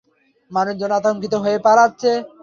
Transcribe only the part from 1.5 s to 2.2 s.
পালাচ্ছে!